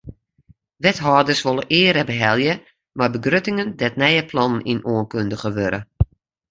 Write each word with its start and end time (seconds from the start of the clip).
Wethâlders 0.83 1.41
wolle 1.45 1.65
eare 1.79 2.03
behelje 2.09 2.53
mei 2.97 3.11
begruttingen 3.15 3.69
dêr't 3.79 3.99
nije 4.01 4.23
plannen 4.31 4.67
yn 4.71 4.85
oankundige 4.93 5.49
wurde. 5.57 5.79